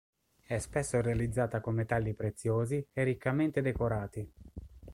[0.47, 4.27] È spesso realizzata con metalli preziosi e riccamente decorati.